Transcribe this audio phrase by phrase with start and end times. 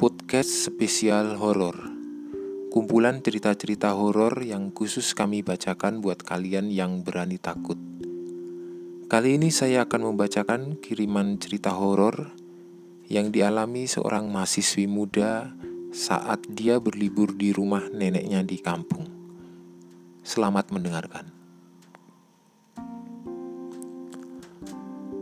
[0.00, 1.76] podcast spesial horor.
[2.72, 7.76] Kumpulan cerita-cerita horor yang khusus kami bacakan buat kalian yang berani takut.
[9.12, 12.32] Kali ini saya akan membacakan kiriman cerita horor
[13.12, 15.52] yang dialami seorang mahasiswi muda
[15.92, 19.04] saat dia berlibur di rumah neneknya di kampung.
[20.24, 21.28] Selamat mendengarkan.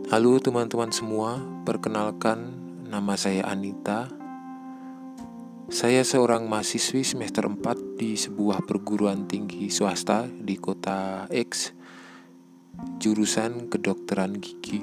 [0.07, 1.35] Halo teman-teman semua,
[1.67, 2.55] perkenalkan
[2.87, 4.18] nama saya Anita.
[5.69, 11.77] Saya seorang mahasiswi semester 4 di sebuah perguruan tinggi swasta di kota X,
[12.97, 14.81] jurusan kedokteran gigi.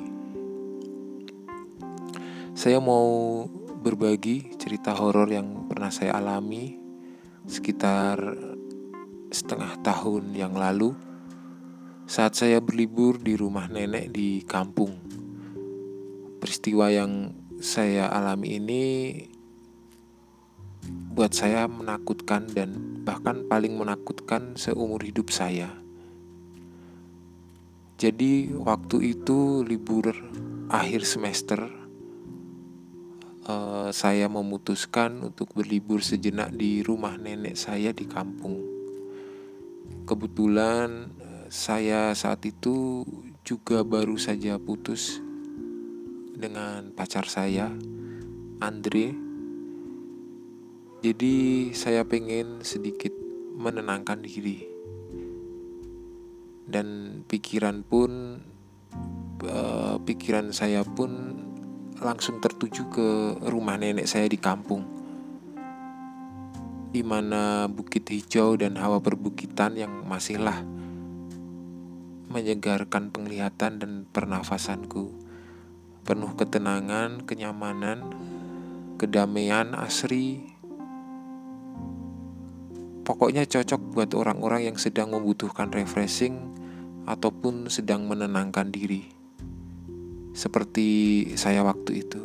[2.55, 3.43] Saya mau
[3.83, 6.79] berbagi cerita horor yang pernah saya alami
[7.51, 8.23] sekitar
[9.35, 10.95] setengah tahun yang lalu
[12.07, 14.95] saat saya berlibur di rumah nenek di kampung.
[16.39, 18.83] Peristiwa yang saya alami ini
[21.17, 25.73] buat saya menakutkan dan bahkan paling menakutkan seumur hidup saya.
[27.97, 30.13] Jadi waktu itu libur
[30.69, 31.65] akhir semester
[33.49, 38.61] uh, saya memutuskan untuk berlibur sejenak di rumah nenek saya di kampung.
[40.05, 41.09] Kebetulan
[41.49, 43.07] saya saat itu
[43.47, 45.23] juga baru saja putus
[46.35, 47.71] dengan pacar saya,
[48.59, 49.26] Andre.
[51.07, 53.15] Jadi saya pengen sedikit
[53.55, 54.67] menenangkan diri.
[56.67, 58.43] Dan pikiran pun
[59.47, 61.31] uh, pikiran saya pun
[62.03, 63.09] langsung tertuju ke
[63.47, 64.83] rumah nenek saya di kampung.
[66.91, 70.67] Di mana bukit hijau dan hawa perbukitan yang masihlah
[72.35, 75.15] menyegarkan penglihatan dan pernafasanku.
[76.03, 78.11] Penuh ketenangan, kenyamanan,
[78.99, 80.56] kedamaian asri.
[83.07, 86.43] Pokoknya cocok buat orang-orang yang sedang membutuhkan refreshing
[87.07, 89.07] ataupun sedang menenangkan diri.
[90.35, 92.23] Seperti saya waktu itu.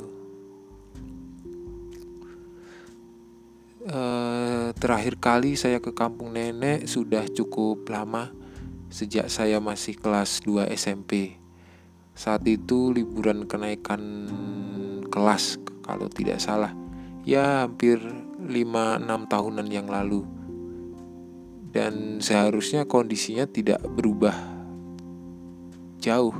[3.85, 8.29] Uh, terakhir kali saya ke kampung nenek sudah cukup lama
[8.89, 11.37] sejak saya masih kelas 2 SMP.
[12.17, 14.01] Saat itu liburan kenaikan
[15.13, 16.73] kelas kalau tidak salah.
[17.21, 18.01] Ya hampir
[18.41, 20.40] 5-6 tahunan yang lalu.
[21.71, 24.35] Dan seharusnya kondisinya tidak berubah
[26.03, 26.35] jauh.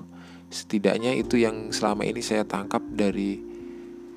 [0.52, 3.40] Setidaknya itu yang selama ini saya tangkap dari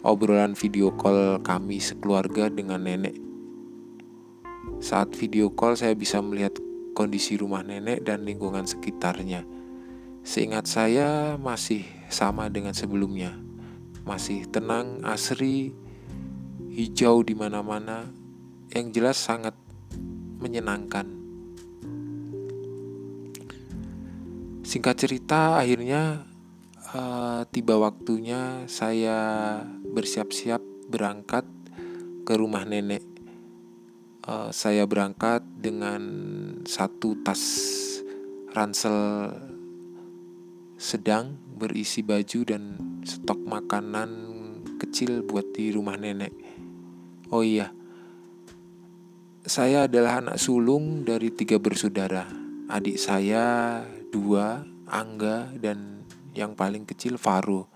[0.02, 3.14] obrolan video call kami sekeluarga dengan nenek.
[4.82, 6.58] Saat video call saya bisa melihat
[6.98, 9.46] kondisi rumah nenek dan lingkungan sekitarnya.
[10.24, 13.36] Seingat saya masih sama dengan sebelumnya.
[14.02, 15.72] Masih tenang, asri,
[16.72, 18.10] hijau di mana-mana,
[18.72, 19.54] yang jelas sangat
[20.38, 21.06] menyenangkan.
[24.64, 26.24] Singkat cerita, akhirnya
[26.96, 31.46] uh, tiba waktunya saya bersiap-siap berangkat
[32.24, 33.14] ke rumah nenek
[34.28, 36.02] uh, saya berangkat dengan
[36.64, 37.42] satu tas
[38.54, 39.30] ransel
[40.78, 42.62] sedang berisi baju dan
[43.06, 44.10] stok makanan
[44.80, 46.34] kecil buat di rumah nenek.
[47.30, 47.72] Oh iya,
[49.44, 52.24] saya adalah anak sulung dari tiga bersaudara.
[52.68, 57.68] Adik saya dua, Angga, dan yang paling kecil Faro.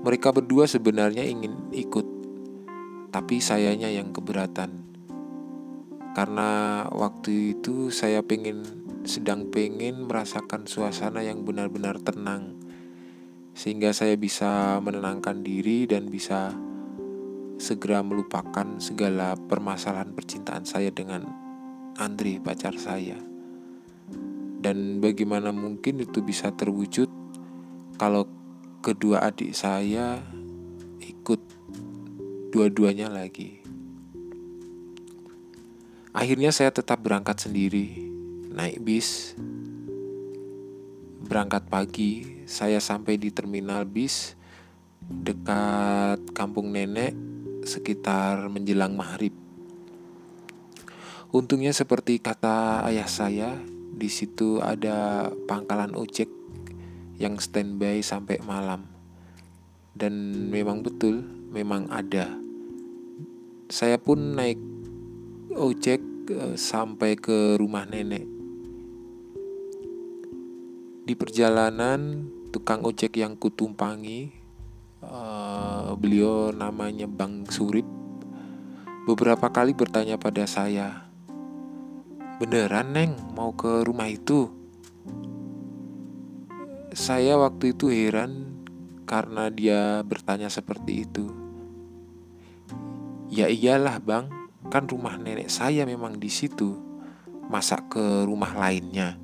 [0.00, 2.06] Mereka berdua sebenarnya ingin ikut,
[3.12, 4.90] tapi sayanya yang keberatan
[6.10, 8.66] karena waktu itu saya pengen
[9.06, 12.58] sedang pengen merasakan suasana yang benar-benar tenang
[13.54, 16.50] sehingga saya bisa menenangkan diri dan bisa
[17.60, 21.28] segera melupakan segala permasalahan percintaan saya dengan
[22.00, 23.20] Andri pacar saya.
[24.60, 27.12] Dan bagaimana mungkin itu bisa terwujud
[28.00, 28.24] kalau
[28.80, 30.24] kedua adik saya
[31.04, 31.40] ikut
[32.48, 33.60] dua-duanya lagi?
[36.16, 38.08] Akhirnya saya tetap berangkat sendiri,
[38.56, 39.36] naik bis.
[41.28, 44.34] Berangkat pagi, saya sampai di terminal bis
[45.06, 47.29] dekat kampung nenek
[47.64, 49.32] sekitar menjelang maghrib.
[51.30, 53.54] Untungnya seperti kata ayah saya,
[53.94, 56.26] di situ ada pangkalan ojek
[57.20, 58.82] yang standby sampai malam.
[59.94, 61.22] Dan memang betul,
[61.54, 62.34] memang ada.
[63.70, 64.58] Saya pun naik
[65.54, 66.02] ojek
[66.34, 68.26] uh, sampai ke rumah nenek.
[71.06, 74.30] Di perjalanan, tukang ojek yang kutumpangi,
[75.06, 77.84] uh, beliau namanya Bang Surip,
[79.04, 81.12] beberapa kali bertanya pada saya,
[82.40, 84.48] "Beneran, Neng, mau ke rumah itu?"
[86.96, 88.64] Saya waktu itu heran
[89.04, 91.28] karena dia bertanya seperti itu.
[93.28, 94.32] Ya iyalah, Bang,
[94.72, 96.80] kan rumah nenek saya memang di situ.
[97.46, 99.20] Masa ke rumah lainnya?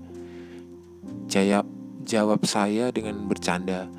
[1.26, 1.66] Jawab
[2.06, 3.90] jawab saya dengan bercanda.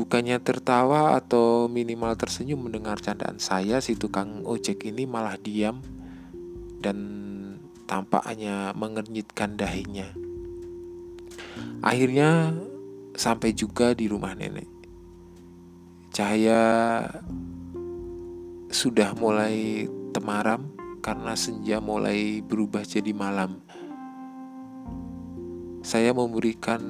[0.00, 5.84] Bukannya tertawa atau minimal tersenyum mendengar candaan saya, si tukang ojek ini malah diam
[6.80, 6.96] dan
[7.84, 10.08] tampaknya mengernyitkan dahinya.
[11.84, 12.56] Akhirnya
[13.12, 14.64] sampai juga di rumah nenek.
[16.16, 17.04] Cahaya
[18.72, 19.84] sudah mulai
[20.16, 20.64] temaram
[21.04, 23.60] karena senja mulai berubah jadi malam.
[25.84, 26.80] Saya memberikan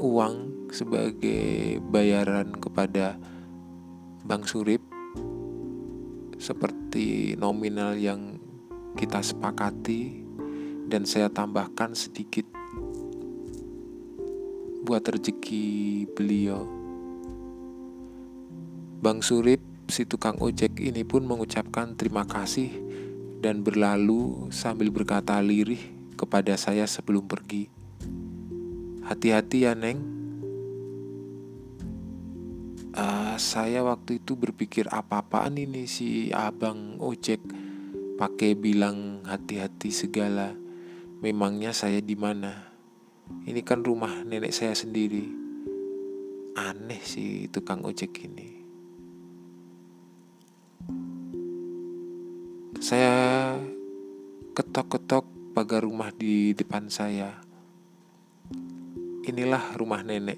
[0.00, 3.18] uang sebagai bayaran kepada
[4.24, 4.80] Bank Surip
[6.40, 8.40] seperti nominal yang
[8.96, 10.24] kita sepakati
[10.88, 12.46] dan saya tambahkan sedikit
[14.84, 16.68] buat rezeki beliau.
[19.00, 22.72] Bang Surip, si tukang ojek ini pun mengucapkan terima kasih
[23.44, 25.80] dan berlalu sambil berkata lirih
[26.16, 27.68] kepada saya sebelum pergi.
[29.04, 30.23] Hati-hati ya, Neng
[32.94, 37.42] uh, saya waktu itu berpikir apa-apaan ini si abang ojek
[38.14, 40.54] pakai bilang hati-hati segala.
[41.20, 42.74] Memangnya saya di mana?
[43.48, 45.24] Ini kan rumah nenek saya sendiri.
[46.54, 48.62] Aneh si tukang ojek ini.
[52.84, 53.56] Saya
[54.52, 55.24] ketok-ketok
[55.56, 57.40] pagar rumah di depan saya.
[59.24, 60.36] Inilah rumah nenek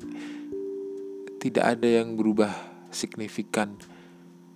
[1.36, 2.52] tidak ada yang berubah
[2.88, 3.76] signifikan.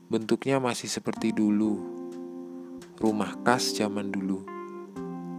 [0.09, 1.77] Bentuknya masih seperti dulu.
[2.97, 4.43] Rumah khas zaman dulu.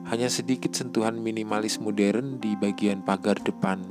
[0.07, 3.81] Hanya sedikit sentuhan minimalis modern di bagian pagar depan.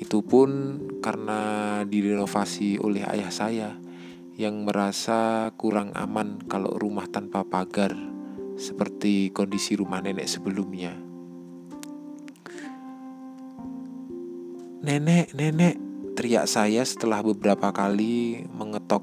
[0.00, 3.70] Itu pun karena direnovasi oleh ayah saya
[4.40, 7.92] yang merasa kurang aman kalau rumah tanpa pagar
[8.56, 10.96] seperti kondisi rumah nenek sebelumnya.
[14.80, 15.89] Nenek, nenek,
[16.20, 19.00] teriak saya setelah beberapa kali mengetok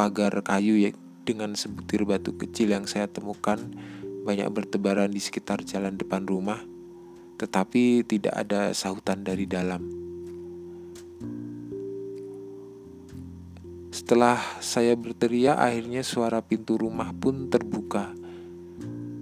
[0.00, 0.96] pagar kayu ya
[1.28, 3.60] dengan sebutir batu kecil yang saya temukan
[4.24, 6.64] banyak bertebaran di sekitar jalan depan rumah,
[7.36, 9.84] tetapi tidak ada sahutan dari dalam.
[13.92, 18.16] Setelah saya berteriak, akhirnya suara pintu rumah pun terbuka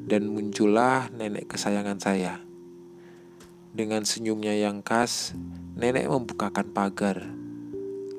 [0.07, 2.39] dan muncullah nenek kesayangan saya.
[3.75, 5.35] Dengan senyumnya yang khas,
[5.73, 7.25] Nenek membukakan pagar.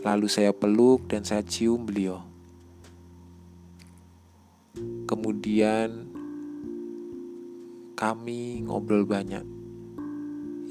[0.02, 2.26] Lalu saya peluk dan saya cium beliau.
[5.06, 6.10] Kemudian
[7.94, 9.46] kami ngobrol banyak.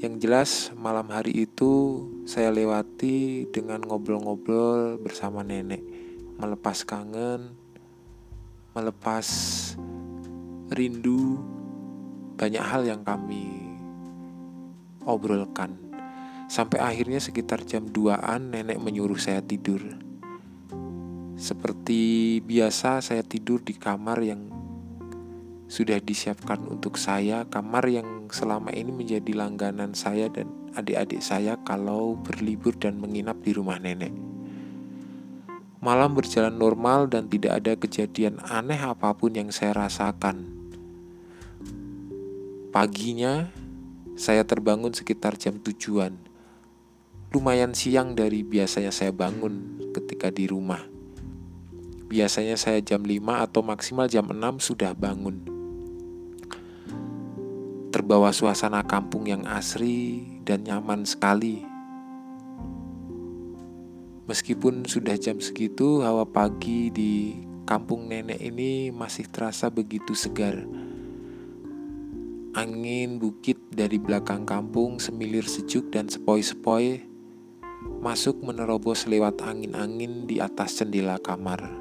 [0.03, 5.79] Yang jelas malam hari itu saya lewati dengan ngobrol-ngobrol bersama nenek,
[6.35, 7.55] melepas kangen,
[8.75, 9.27] melepas
[10.67, 11.39] rindu,
[12.35, 13.71] banyak hal yang kami
[15.07, 15.82] obrolkan.
[16.53, 19.81] Sampai akhirnya sekitar jam 2-an nenek menyuruh saya tidur.
[21.33, 24.53] Seperti biasa saya tidur di kamar yang
[25.65, 30.45] sudah disiapkan untuk saya, kamar yang selama ini menjadi langganan saya dan
[30.77, 34.13] adik-adik saya kalau berlibur dan menginap di rumah nenek.
[35.81, 40.53] Malam berjalan normal dan tidak ada kejadian aneh apa pun yang saya rasakan.
[42.69, 43.49] Paginya,
[44.13, 46.32] saya terbangun sekitar jam tujuan
[47.33, 50.85] lumayan siang dari biasanya saya bangun ketika di rumah.
[52.05, 55.41] Biasanya saya jam 5 atau maksimal jam 6 sudah bangun.
[57.89, 61.65] Terbawa suasana kampung yang asri dan nyaman sekali.
[64.29, 70.61] Meskipun sudah jam segitu, hawa pagi di kampung nenek ini masih terasa begitu segar.
[72.53, 77.12] Angin bukit dari belakang kampung semilir sejuk dan sepoi-sepoi
[78.03, 81.71] masuk menerobos lewat angin-angin di atas jendela kamar.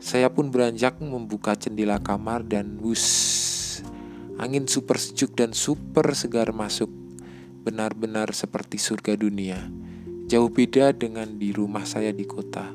[0.00, 3.04] Saya pun beranjak membuka jendela kamar dan wus,
[4.40, 6.88] angin super sejuk dan super segar masuk.
[7.60, 9.68] Benar-benar seperti surga dunia.
[10.26, 12.72] Jauh beda dengan di rumah saya di kota.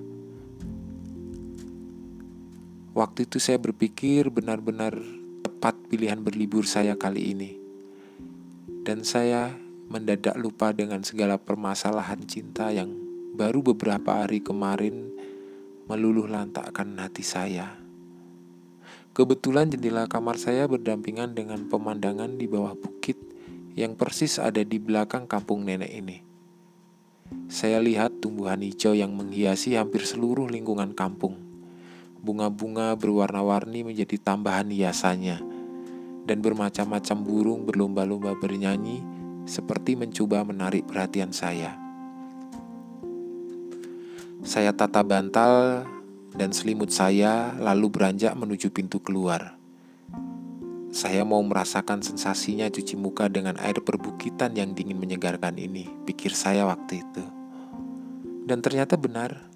[2.95, 4.95] Waktu itu saya berpikir benar-benar
[5.43, 7.51] tepat pilihan berlibur saya kali ini.
[8.85, 12.89] Dan saya mendadak lupa dengan segala permasalahan cinta yang
[13.38, 15.13] baru beberapa hari kemarin
[15.86, 17.77] meluluh lantakkan hati saya.
[19.15, 23.15] Kebetulan jendela kamar saya berdampingan dengan pemandangan di bawah bukit
[23.77, 26.18] yang persis ada di belakang kampung nenek ini.
[27.48, 31.39] Saya lihat tumbuhan hijau yang menghiasi hampir seluruh lingkungan kampung.
[32.25, 35.38] Bunga-bunga berwarna-warni menjadi tambahan hiasannya,
[36.25, 39.14] dan bermacam-macam burung berlomba-lomba bernyanyi
[39.45, 41.77] seperti mencoba menarik perhatian saya.
[44.45, 45.85] Saya tata bantal
[46.35, 49.57] dan selimut saya lalu beranjak menuju pintu keluar.
[50.95, 56.63] Saya mau merasakan sensasinya cuci muka dengan air perbukitan yang dingin menyegarkan ini, pikir saya
[56.67, 57.23] waktu itu.
[58.45, 59.49] Dan ternyata benar,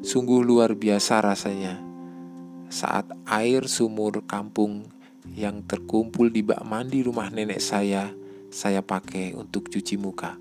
[0.00, 1.90] sungguh luar biasa rasanya
[2.70, 4.86] saat air sumur kampung
[5.34, 8.14] yang terkumpul di bak mandi rumah nenek saya,
[8.50, 10.36] saya pakai untuk cuci muka.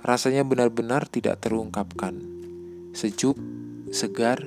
[0.00, 2.16] Rasanya benar-benar tidak terungkapkan.
[2.96, 3.36] Sejuk,
[3.92, 4.40] segar,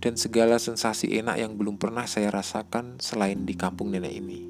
[0.00, 4.40] dan segala sensasi enak yang belum pernah saya rasakan selain di kampung nenek ini.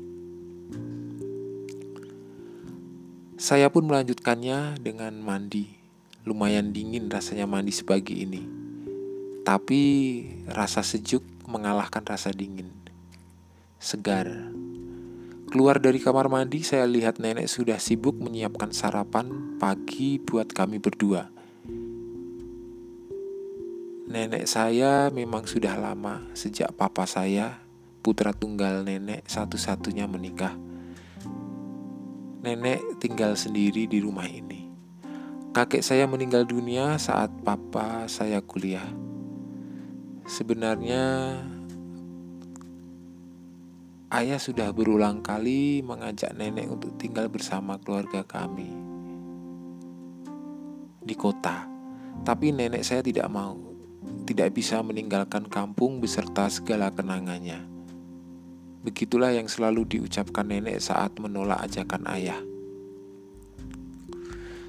[3.37, 5.76] Saya pun melanjutkannya dengan mandi.
[6.25, 8.43] Lumayan dingin rasanya mandi sepagi ini.
[9.47, 9.83] Tapi
[10.50, 12.73] rasa sejuk mengalahkan rasa dingin.
[13.78, 14.26] Segar.
[15.47, 21.31] Keluar dari kamar mandi, saya lihat nenek sudah sibuk menyiapkan sarapan pagi buat kami berdua.
[24.11, 27.62] Nenek saya memang sudah lama sejak papa saya,
[28.03, 30.59] putra tunggal nenek satu-satunya menikah.
[32.43, 34.67] Nenek tinggal sendiri di rumah ini.
[35.55, 38.87] Kakek saya meninggal dunia saat papa saya kuliah.
[40.26, 41.38] Sebenarnya
[44.15, 48.71] ayah sudah berulang kali mengajak nenek untuk tinggal bersama keluarga kami
[51.07, 51.67] di kota.
[52.27, 53.67] Tapi nenek saya tidak mau
[54.27, 57.63] tidak bisa meninggalkan kampung beserta segala kenangannya.
[58.83, 62.39] Begitulah yang selalu diucapkan nenek saat menolak ajakan ayah.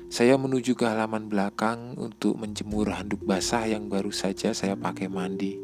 [0.07, 5.59] Saya menuju ke halaman belakang untuk menjemur handuk basah yang baru saja saya pakai mandi.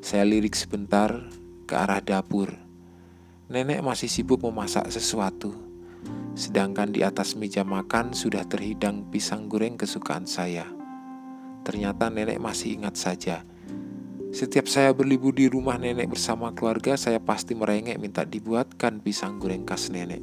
[0.00, 1.28] Saya lirik sebentar
[1.66, 2.59] ke arah dapur.
[3.50, 5.50] Nenek masih sibuk memasak sesuatu.
[6.38, 10.70] Sedangkan di atas meja makan sudah terhidang pisang goreng kesukaan saya.
[11.66, 13.42] Ternyata nenek masih ingat saja.
[14.30, 19.66] Setiap saya berlibur di rumah nenek bersama keluarga, saya pasti merengek minta dibuatkan pisang goreng
[19.66, 20.22] khas nenek.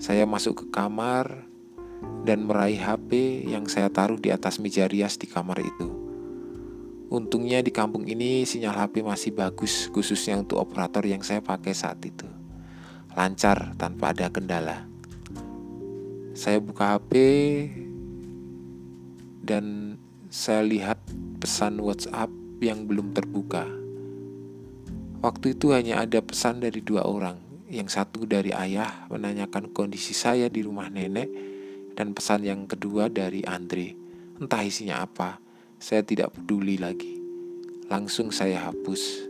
[0.00, 1.44] Saya masuk ke kamar
[2.24, 6.01] dan meraih HP yang saya taruh di atas meja rias di kamar itu.
[7.12, 12.00] Untungnya di kampung ini sinyal HP masih bagus, khususnya untuk operator yang saya pakai saat
[12.00, 12.24] itu.
[13.12, 14.88] Lancar tanpa ada kendala.
[16.32, 17.12] Saya buka HP
[19.44, 20.00] dan
[20.32, 20.96] saya lihat
[21.36, 22.32] pesan WhatsApp
[22.64, 23.68] yang belum terbuka.
[25.20, 27.36] Waktu itu hanya ada pesan dari dua orang.
[27.68, 31.28] Yang satu dari ayah menanyakan kondisi saya di rumah nenek
[31.92, 33.92] dan pesan yang kedua dari Andre.
[34.40, 35.51] Entah isinya apa,
[35.82, 37.18] saya tidak peduli lagi.
[37.90, 39.26] Langsung saya hapus.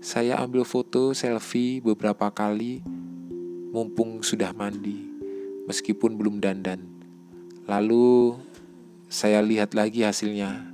[0.00, 2.80] Saya ambil foto selfie beberapa kali
[3.68, 4.96] mumpung sudah mandi,
[5.68, 6.88] meskipun belum dandan.
[7.68, 8.40] Lalu
[9.12, 10.64] saya lihat lagi hasilnya.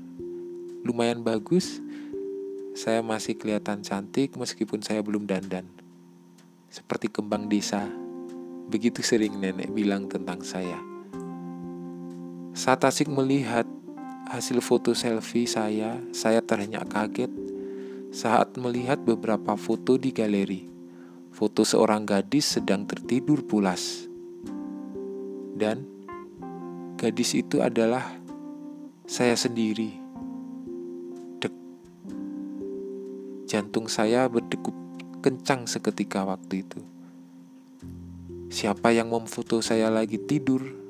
[0.87, 1.83] Lumayan bagus.
[2.78, 5.67] Saya masih kelihatan cantik meskipun saya belum dandan.
[6.71, 7.83] Seperti kembang desa.
[8.71, 10.78] Begitu sering nenek bilang tentang saya.
[12.55, 13.67] Saat asik melihat
[14.28, 17.32] hasil foto selfie saya, saya terhenyak kaget
[18.12, 20.68] saat melihat beberapa foto di galeri.
[21.32, 24.04] Foto seorang gadis sedang tertidur pulas.
[25.56, 25.88] Dan
[27.00, 28.04] gadis itu adalah
[29.08, 29.97] saya sendiri.
[31.40, 31.54] Dek.
[33.49, 34.76] Jantung saya berdegup
[35.25, 36.80] kencang seketika waktu itu.
[38.52, 40.88] Siapa yang memfoto saya lagi tidur?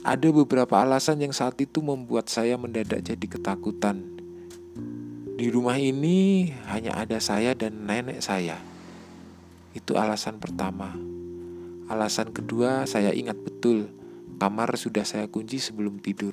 [0.00, 4.00] Ada beberapa alasan yang saat itu membuat saya mendadak jadi ketakutan.
[5.36, 8.56] Di rumah ini hanya ada saya dan nenek saya.
[9.76, 10.96] Itu alasan pertama.
[11.92, 13.92] Alasan kedua, saya ingat betul
[14.40, 16.32] Kamar sudah saya kunci sebelum tidur.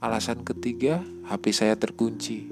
[0.00, 2.48] Alasan ketiga, HP saya terkunci.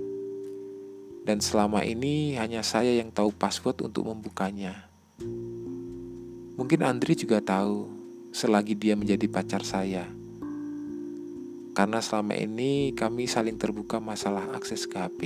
[1.24, 4.92] Dan selama ini hanya saya yang tahu password untuk membukanya.
[6.60, 7.97] Mungkin Andri juga tahu
[8.32, 10.06] selagi dia menjadi pacar saya.
[11.72, 15.20] Karena selama ini kami saling terbuka masalah akses ke HP.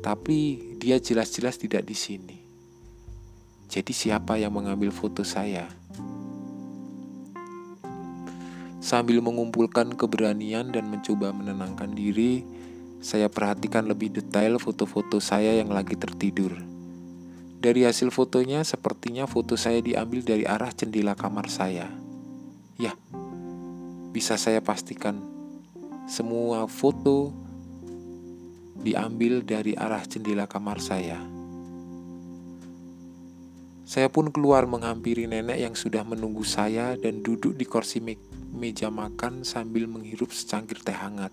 [0.00, 0.38] Tapi
[0.76, 2.38] dia jelas-jelas tidak di sini.
[3.70, 5.68] Jadi siapa yang mengambil foto saya?
[8.80, 12.42] Sambil mengumpulkan keberanian dan mencoba menenangkan diri,
[13.00, 16.69] Saya perhatikan lebih detail foto-foto saya yang lagi tertidur.
[17.60, 21.92] Dari hasil fotonya, sepertinya foto saya diambil dari arah jendela kamar saya.
[22.80, 22.96] Ya,
[24.16, 25.20] bisa saya pastikan
[26.08, 27.36] semua foto
[28.80, 31.20] diambil dari arah jendela kamar saya.
[33.84, 38.16] Saya pun keluar menghampiri nenek yang sudah menunggu saya dan duduk di kursi me
[38.56, 41.30] meja makan sambil menghirup secangkir teh hangat.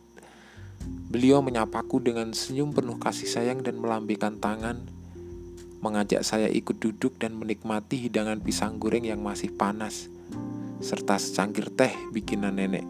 [1.08, 4.97] Beliau menyapaku dengan senyum penuh kasih sayang dan melambaikan tangan,
[5.82, 10.10] mengajak saya ikut duduk dan menikmati hidangan pisang goreng yang masih panas,
[10.82, 12.86] serta secangkir teh bikinan nenek.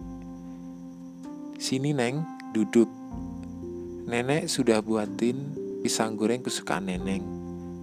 [1.59, 2.23] Sini neng,
[2.55, 2.87] duduk.
[4.07, 5.51] Nenek sudah buatin
[5.83, 7.25] pisang goreng kesukaan neneng.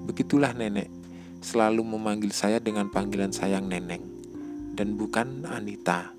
[0.08, 0.88] Begitulah nenek,
[1.44, 4.04] selalu memanggil saya dengan panggilan sayang neneng,
[4.72, 6.12] dan bukan Anita.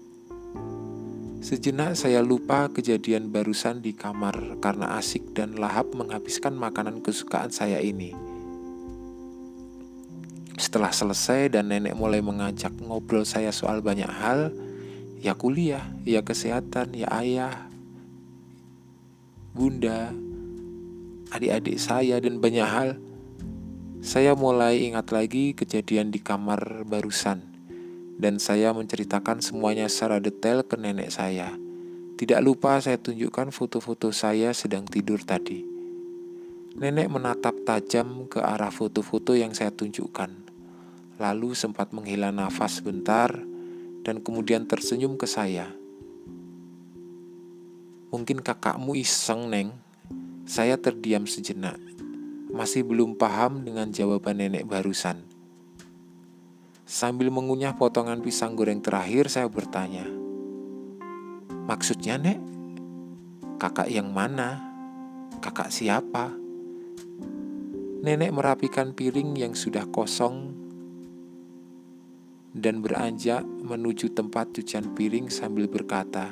[1.45, 7.77] Sejenak saya lupa kejadian barusan di kamar karena asik dan lahap menghabiskan makanan kesukaan saya
[7.77, 8.24] ini.
[10.55, 14.55] Setelah selesai dan nenek mulai mengajak ngobrol saya soal banyak hal,
[15.19, 17.67] ya kuliah, ya kesehatan, ya ayah,
[19.51, 20.15] bunda,
[21.35, 22.89] adik-adik saya dan banyak hal,
[24.05, 27.41] saya mulai ingat lagi kejadian di kamar barusan
[28.15, 31.51] dan saya menceritakan semuanya secara detail ke nenek saya.
[32.15, 35.67] Tidak lupa saya tunjukkan foto-foto saya sedang tidur tadi.
[36.79, 40.44] Nenek menatap tajam ke arah foto-foto yang saya tunjukkan.
[41.15, 43.31] Lalu sempat menghela nafas sebentar
[44.03, 45.71] dan kemudian tersenyum ke saya.
[48.11, 49.71] Mungkin kakakmu iseng, Neng.
[50.43, 51.79] Saya terdiam sejenak.
[52.51, 55.23] Masih belum paham dengan jawaban nenek barusan.
[56.83, 60.05] Sambil mengunyah potongan pisang goreng terakhir, saya bertanya,
[61.65, 62.39] "Maksudnya, Nek?
[63.57, 64.61] Kakak yang mana?
[65.39, 66.29] Kakak siapa?"
[68.05, 70.64] Nenek merapikan piring yang sudah kosong
[72.55, 76.31] dan beranjak menuju tempat cucian piring sambil berkata,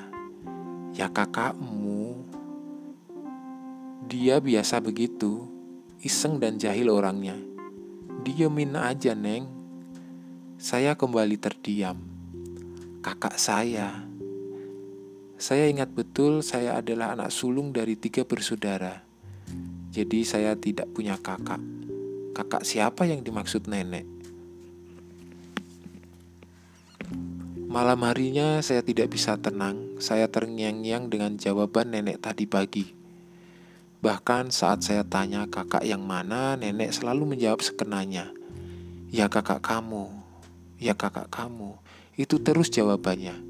[0.96, 2.24] "Ya kakakmu,
[4.08, 5.44] dia biasa begitu,
[6.00, 7.36] iseng dan jahil orangnya.
[8.24, 9.52] Diemin aja, Neng."
[10.56, 12.00] Saya kembali terdiam.
[13.04, 14.08] Kakak saya.
[15.36, 19.04] Saya ingat betul saya adalah anak sulung dari tiga bersaudara.
[19.92, 21.60] Jadi saya tidak punya kakak.
[22.32, 24.23] Kakak siapa yang dimaksud nenek?
[27.74, 29.98] Malam harinya saya tidak bisa tenang.
[29.98, 32.86] Saya terngiang-ngiang dengan jawaban nenek tadi pagi.
[33.98, 38.30] Bahkan saat saya tanya kakak yang mana, nenek selalu menjawab sekenanya.
[39.10, 40.06] Ya kakak kamu,
[40.78, 41.74] Ya kakak kamu.
[42.14, 43.42] Itu terus jawabannya.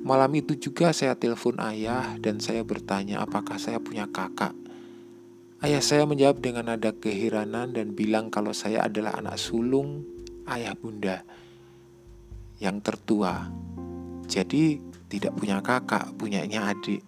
[0.00, 4.56] Malam itu juga saya telepon ayah dan saya bertanya apakah saya punya kakak.
[5.60, 10.00] Ayah saya menjawab dengan nada keheranan dan bilang kalau saya adalah anak sulung
[10.48, 11.43] ayah bunda
[12.64, 13.44] yang tertua.
[14.24, 14.80] Jadi
[15.12, 17.04] tidak punya kakak, punyanya adik.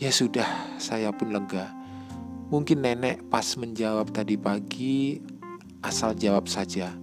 [0.00, 0.48] Ya sudah,
[0.80, 1.68] saya pun lega.
[2.48, 5.20] Mungkin nenek pas menjawab tadi pagi
[5.84, 6.96] asal jawab saja.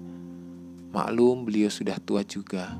[0.91, 2.75] Maklum beliau sudah tua juga.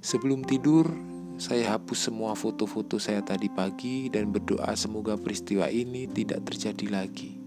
[0.00, 0.88] Sebelum tidur,
[1.36, 7.39] saya hapus semua foto-foto saya tadi pagi dan berdoa semoga peristiwa ini tidak terjadi lagi.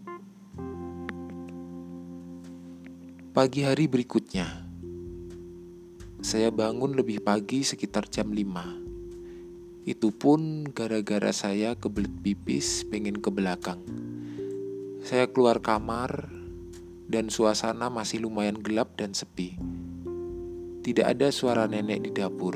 [3.34, 4.46] Pagi hari berikutnya,
[6.22, 9.90] saya bangun lebih pagi sekitar jam 5.
[9.90, 13.82] Itu pun gara-gara saya kebelet pipis pengen ke belakang.
[15.02, 16.30] Saya keluar kamar,
[17.10, 19.58] dan suasana masih lumayan gelap dan sepi.
[20.86, 22.54] Tidak ada suara nenek di dapur.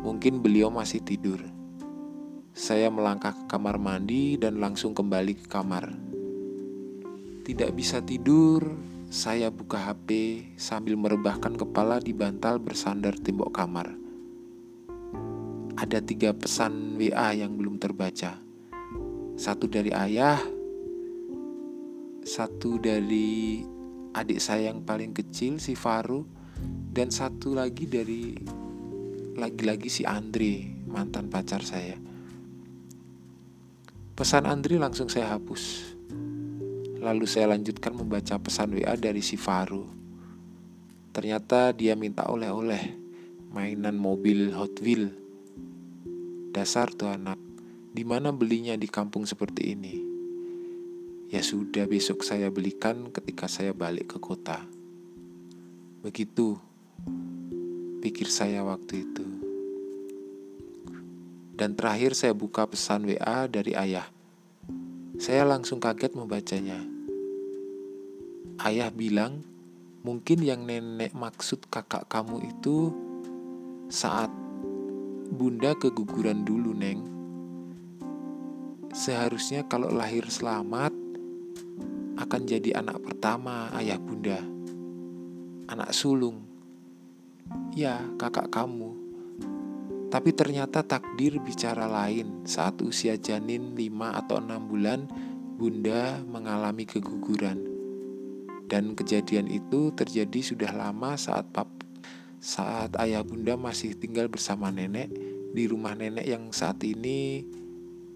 [0.00, 1.44] Mungkin beliau masih tidur.
[2.56, 5.92] Saya melangkah ke kamar mandi dan langsung kembali ke kamar.
[7.44, 13.94] Tidak bisa tidur, saya buka HP sambil merebahkan kepala di bantal bersandar tembok kamar.
[15.78, 18.42] Ada tiga pesan WA yang belum terbaca.
[19.38, 20.42] Satu dari ayah,
[22.26, 23.62] satu dari
[24.18, 26.26] adik saya yang paling kecil si Faru
[26.90, 28.34] dan satu lagi dari
[29.38, 31.98] lagi-lagi si Andri mantan pacar saya
[34.14, 35.93] pesan Andri langsung saya hapus
[37.04, 39.84] lalu saya lanjutkan membaca pesan WA dari si Faru
[41.12, 42.96] ternyata dia minta oleh-oleh
[43.52, 45.12] mainan mobil Hot Wheel
[46.56, 47.36] dasar tuh anak
[47.92, 50.14] di mana belinya di kampung seperti ini
[51.34, 54.62] Ya sudah besok saya belikan ketika saya balik ke kota.
[55.98, 56.54] Begitu
[57.98, 59.26] pikir saya waktu itu.
[61.58, 64.06] Dan terakhir saya buka pesan WA dari ayah.
[65.18, 66.93] Saya langsung kaget membacanya.
[68.62, 69.42] Ayah bilang,
[70.06, 72.94] mungkin yang nenek maksud kakak kamu itu
[73.90, 74.30] saat
[75.34, 77.02] bunda keguguran dulu, Neng.
[78.94, 80.94] Seharusnya kalau lahir selamat
[82.14, 84.38] akan jadi anak pertama ayah bunda.
[85.66, 86.46] Anak sulung.
[87.74, 88.94] Ya, kakak kamu.
[90.14, 95.10] Tapi ternyata takdir bicara lain saat usia janin 5 atau 6 bulan
[95.58, 97.73] bunda mengalami keguguran.
[98.66, 101.68] Dan kejadian itu terjadi sudah lama saat pap
[102.44, 105.08] saat ayah bunda masih tinggal bersama nenek
[105.56, 107.40] di rumah nenek yang saat ini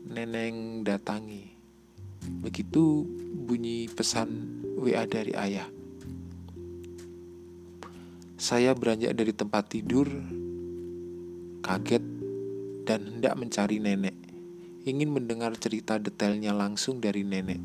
[0.04, 1.48] neneng datangi.
[2.44, 3.08] Begitu
[3.48, 5.64] bunyi pesan WA dari ayah.
[8.36, 10.12] Saya beranjak dari tempat tidur
[11.64, 12.04] kaget
[12.84, 14.16] dan hendak mencari nenek.
[14.84, 17.60] Ingin mendengar cerita detailnya langsung dari nenek.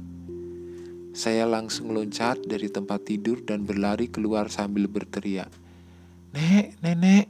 [1.13, 5.53] Saya langsung loncat dari tempat tidur dan berlari keluar sambil berteriak.
[6.33, 7.29] Nek, nenek.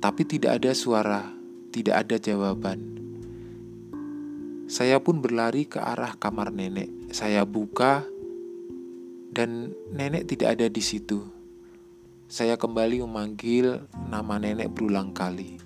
[0.00, 1.28] Tapi tidak ada suara,
[1.68, 2.80] tidak ada jawaban.
[4.72, 6.88] Saya pun berlari ke arah kamar nenek.
[7.12, 8.08] Saya buka
[9.36, 11.20] dan nenek tidak ada di situ.
[12.24, 15.60] Saya kembali memanggil nama nenek berulang kali,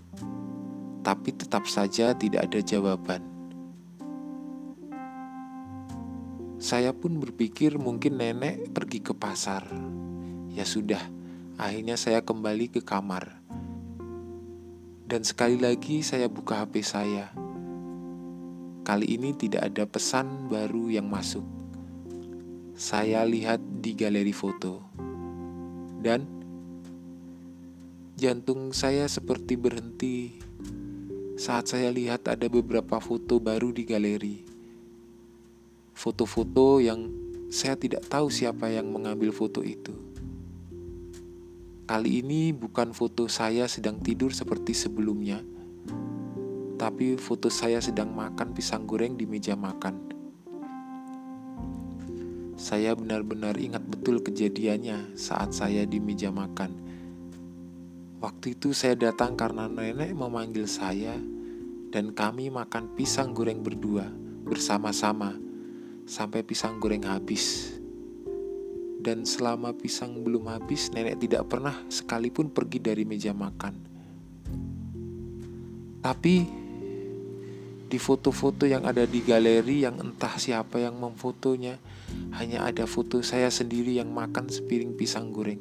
[1.06, 3.33] tapi tetap saja tidak ada jawaban.
[6.64, 9.68] Saya pun berpikir mungkin nenek pergi ke pasar.
[10.48, 11.04] Ya sudah,
[11.60, 13.36] akhirnya saya kembali ke kamar.
[15.04, 17.36] Dan sekali lagi saya buka HP saya.
[18.80, 21.44] Kali ini tidak ada pesan baru yang masuk.
[22.72, 24.88] Saya lihat di galeri foto.
[26.00, 26.24] Dan
[28.16, 30.40] Jantung saya seperti berhenti
[31.36, 34.53] saat saya lihat ada beberapa foto baru di galeri.
[36.04, 37.08] Foto-foto yang
[37.48, 39.96] saya tidak tahu siapa yang mengambil foto itu.
[41.88, 45.40] Kali ini bukan foto saya sedang tidur seperti sebelumnya,
[46.76, 50.12] tapi foto saya sedang makan pisang goreng di meja makan.
[52.60, 56.84] Saya benar-benar ingat betul kejadiannya saat saya di meja makan
[58.24, 61.12] Waktu itu saya datang karena nenek memanggil saya
[61.92, 64.08] dan kami makan pisang goreng berdua
[64.48, 65.43] bersama-sama
[66.04, 67.76] sampai pisang goreng habis.
[69.04, 73.76] Dan selama pisang belum habis, nenek tidak pernah sekalipun pergi dari meja makan.
[76.00, 76.64] Tapi
[77.84, 81.76] di foto-foto yang ada di galeri yang entah siapa yang memfotonya,
[82.36, 85.60] hanya ada foto saya sendiri yang makan sepiring pisang goreng.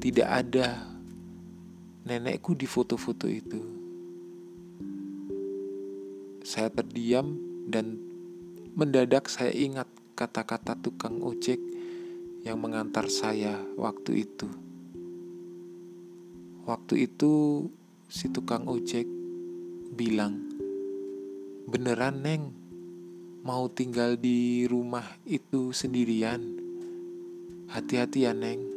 [0.00, 0.88] Tidak ada
[2.08, 3.60] nenekku di foto-foto itu.
[6.42, 7.38] Saya terdiam
[7.70, 8.11] dan
[8.72, 9.84] mendadak saya ingat
[10.16, 11.60] kata-kata tukang ojek
[12.40, 14.48] yang mengantar saya waktu itu.
[16.64, 17.68] Waktu itu
[18.08, 19.04] si tukang ojek
[19.92, 20.40] bilang,
[21.68, 22.42] "Beneran, Neng,
[23.44, 26.40] mau tinggal di rumah itu sendirian?
[27.68, 28.71] Hati-hati ya, Neng."